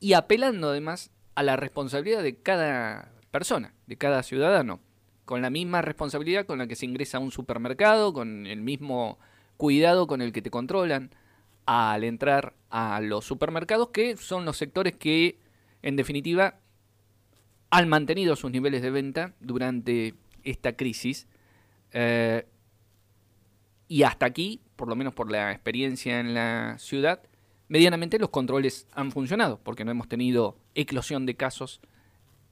y 0.00 0.14
apelando 0.14 0.70
además 0.70 1.10
a 1.34 1.42
la 1.42 1.56
responsabilidad 1.56 2.22
de 2.22 2.36
cada 2.36 3.12
persona, 3.30 3.74
de 3.86 3.96
cada 3.96 4.22
ciudadano, 4.22 4.80
con 5.24 5.42
la 5.42 5.50
misma 5.50 5.82
responsabilidad 5.82 6.46
con 6.46 6.58
la 6.58 6.66
que 6.66 6.76
se 6.76 6.86
ingresa 6.86 7.18
a 7.18 7.20
un 7.20 7.32
supermercado, 7.32 8.12
con 8.12 8.46
el 8.46 8.62
mismo 8.62 9.18
cuidado 9.56 10.06
con 10.06 10.22
el 10.22 10.32
que 10.32 10.42
te 10.42 10.50
controlan 10.50 11.10
al 11.66 12.04
entrar 12.04 12.54
a 12.70 13.00
los 13.00 13.24
supermercados, 13.24 13.90
que 13.90 14.16
son 14.16 14.44
los 14.44 14.56
sectores 14.56 14.96
que 14.96 15.38
en 15.82 15.96
definitiva 15.96 16.56
han 17.72 17.88
mantenido 17.88 18.36
sus 18.36 18.50
niveles 18.50 18.82
de 18.82 18.90
venta 18.90 19.32
durante 19.40 20.14
esta 20.44 20.76
crisis. 20.76 21.26
Eh, 21.92 22.46
y 23.88 24.02
hasta 24.02 24.26
aquí, 24.26 24.60
por 24.76 24.88
lo 24.88 24.94
menos 24.94 25.14
por 25.14 25.30
la 25.30 25.52
experiencia 25.52 26.20
en 26.20 26.34
la 26.34 26.76
ciudad, 26.78 27.22
medianamente 27.68 28.18
los 28.18 28.28
controles 28.28 28.86
han 28.92 29.10
funcionado, 29.10 29.58
porque 29.58 29.86
no 29.86 29.90
hemos 29.90 30.06
tenido 30.06 30.58
eclosión 30.74 31.24
de 31.24 31.34
casos 31.34 31.80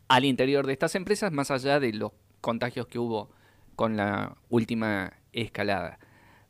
al 0.08 0.24
interior 0.24 0.66
de 0.66 0.72
estas 0.72 0.94
empresas, 0.94 1.30
más 1.32 1.50
allá 1.50 1.80
de 1.80 1.92
los 1.92 2.12
contagios 2.40 2.86
que 2.86 2.98
hubo 2.98 3.30
con 3.76 3.98
la 3.98 4.38
última 4.48 5.12
escalada. 5.34 5.98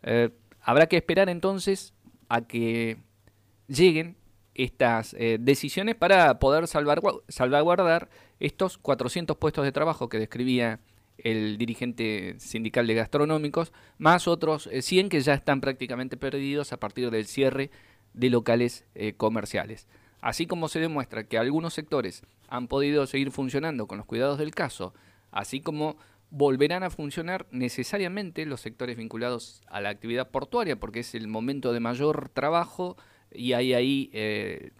Eh, 0.05 0.31
habrá 0.61 0.87
que 0.87 0.97
esperar 0.97 1.29
entonces 1.29 1.93
a 2.29 2.43
que 2.43 2.99
lleguen 3.67 4.17
estas 4.55 5.15
eh, 5.15 5.39
decisiones 5.41 5.95
para 5.95 6.39
poder 6.39 6.67
salvaguardar 6.67 8.09
estos 8.41 8.79
400 8.79 9.37
puestos 9.37 9.65
de 9.65 9.73
trabajo 9.73 10.09
que 10.09 10.19
describía 10.19 10.81
el 11.19 11.59
dirigente 11.59 12.35
sindical 12.39 12.87
de 12.87 12.95
gastronómicos, 12.95 13.73
más 13.99 14.27
otros 14.27 14.69
100 14.73 15.07
eh, 15.07 15.09
que 15.09 15.21
ya 15.21 15.35
están 15.35 15.61
prácticamente 15.61 16.17
perdidos 16.17 16.73
a 16.73 16.79
partir 16.79 17.11
del 17.11 17.27
cierre 17.27 17.71
de 18.15 18.31
locales 18.31 18.87
eh, 18.95 19.13
comerciales. 19.17 19.87
Así 20.21 20.47
como 20.47 20.69
se 20.69 20.81
demuestra 20.81 21.25
que 21.25 21.39
algunos 21.39 21.75
sectores 21.75 22.23
han 22.49 22.69
podido 22.69 23.07
seguir 23.07 23.31
funcionando 23.31 23.87
con 23.87 23.99
los 23.99 24.07
cuidados 24.07 24.39
del 24.39 24.55
caso, 24.55 24.93
así 25.31 25.61
como 25.61 25.97
volverán 26.31 26.83
a 26.83 26.91
funcionar 26.91 27.47
necesariamente 27.51 28.47
los 28.47 28.61
sectores 28.61 28.97
vinculados 28.97 29.63
a 29.67 29.81
la 29.81 29.89
actividad 29.89 30.31
portuaria, 30.31 30.79
porque 30.79 31.01
es 31.01 31.15
el 31.15 31.27
momento 31.27 31.73
de 31.73 31.81
mayor 31.81 32.29
trabajo 32.29 32.97
y 33.33 33.53
hay 33.53 33.75
ahí 33.75 34.11
eh, 34.13 34.71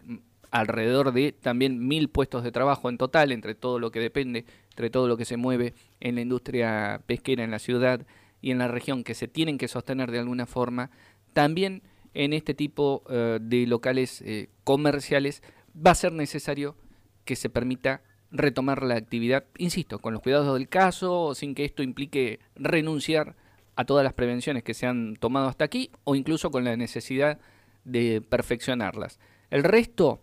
alrededor 0.51 1.13
de 1.13 1.31
también 1.31 1.87
mil 1.87 2.09
puestos 2.09 2.43
de 2.43 2.51
trabajo 2.51 2.89
en 2.89 2.97
total, 2.97 3.31
entre 3.31 3.55
todo 3.55 3.79
lo 3.79 3.91
que 3.91 3.99
depende, 3.99 4.45
entre 4.71 4.89
todo 4.89 5.07
lo 5.07 5.17
que 5.17 5.25
se 5.25 5.37
mueve 5.37 5.73
en 5.99 6.15
la 6.15 6.21
industria 6.21 7.01
pesquera 7.05 7.43
en 7.43 7.51
la 7.51 7.59
ciudad 7.59 8.05
y 8.41 8.51
en 8.51 8.57
la 8.57 8.67
región, 8.67 9.03
que 9.03 9.13
se 9.13 9.27
tienen 9.27 9.57
que 9.57 9.67
sostener 9.67 10.11
de 10.11 10.19
alguna 10.19 10.45
forma, 10.45 10.91
también 11.33 11.83
en 12.13 12.33
este 12.33 12.53
tipo 12.53 13.03
eh, 13.09 13.39
de 13.41 13.65
locales 13.67 14.21
eh, 14.21 14.49
comerciales 14.63 15.41
va 15.75 15.91
a 15.91 15.95
ser 15.95 16.11
necesario 16.11 16.75
que 17.23 17.35
se 17.35 17.49
permita 17.49 18.01
retomar 18.31 18.83
la 18.83 18.95
actividad, 18.95 19.45
insisto, 19.57 19.99
con 19.99 20.13
los 20.13 20.21
cuidados 20.21 20.53
del 20.57 20.69
caso, 20.69 21.35
sin 21.35 21.53
que 21.53 21.65
esto 21.65 21.83
implique 21.83 22.39
renunciar 22.55 23.35
a 23.75 23.85
todas 23.85 24.03
las 24.03 24.13
prevenciones 24.13 24.63
que 24.63 24.73
se 24.73 24.85
han 24.85 25.15
tomado 25.15 25.47
hasta 25.47 25.65
aquí 25.65 25.91
o 26.03 26.15
incluso 26.15 26.51
con 26.51 26.63
la 26.63 26.75
necesidad 26.75 27.39
de 27.83 28.21
perfeccionarlas. 28.21 29.19
El 29.49 29.63
resto 29.63 30.21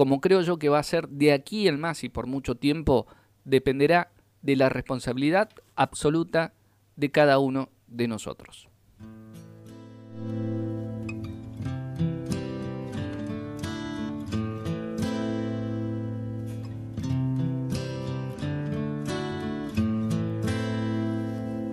como 0.00 0.22
creo 0.22 0.40
yo 0.40 0.58
que 0.58 0.70
va 0.70 0.78
a 0.78 0.82
ser 0.82 1.10
de 1.10 1.30
aquí 1.30 1.68
en 1.68 1.78
más 1.78 2.04
y 2.04 2.08
por 2.08 2.26
mucho 2.26 2.54
tiempo, 2.54 3.06
dependerá 3.44 4.12
de 4.40 4.56
la 4.56 4.70
responsabilidad 4.70 5.50
absoluta 5.76 6.54
de 6.96 7.10
cada 7.10 7.38
uno 7.38 7.68
de 7.86 8.08
nosotros. 8.08 8.66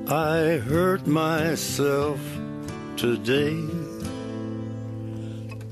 I 0.10 0.60
hurt 0.68 1.08
myself 1.08 2.20
today. 2.98 3.87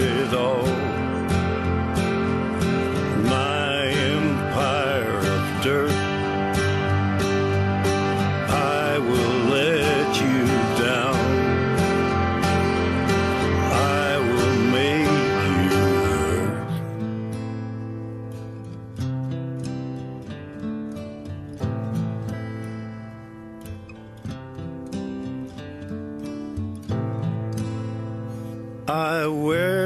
is 0.00 0.32
all. 0.32 0.66
My 3.24 3.86
empire 3.86 5.18
of 5.36 5.62
dirt, 5.62 5.90
I 8.48 8.98
will 8.98 9.38
let 9.56 10.20
you 10.20 10.46
down. 10.84 11.16
I 13.72 14.18
will 14.18 14.56
make 14.76 15.08
you 15.48 15.68
hurt. 16.06 16.72
I 28.88 29.26
wear 29.26 29.85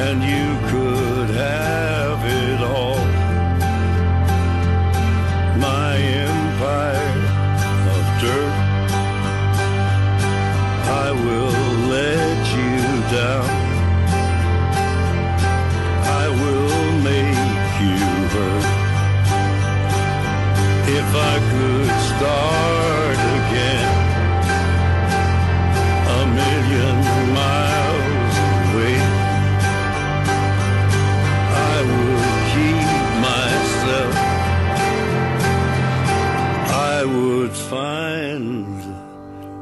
And 0.00 0.22
you 0.22 0.46
could 0.70 1.30
have 1.30 1.77